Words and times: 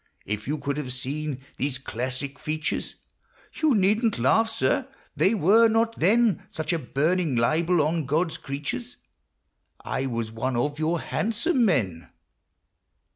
If 0.25 0.47
you 0.47 0.57
could 0.57 0.77
have 0.77 0.91
seen 0.91 1.41
these 1.57 1.77
classic 1.77 2.39
features,— 2.39 2.95
You 3.61 3.75
needn't 3.75 4.17
laugh, 4.17 4.49
sir; 4.49 4.87
they 5.15 5.35
were 5.35 5.67
not 5.67 5.93
then 5.99 6.41
Such 6.49 6.73
a 6.73 6.79
burning 6.79 7.35
libel 7.35 7.81
on 7.83 8.07
God's 8.07 8.37
creatures; 8.39 8.97
I 9.79 10.05
Avas 10.05 10.31
one 10.31 10.55
of 10.55 10.79
your 10.79 10.99
handsome 10.99 11.65
men 11.65 12.09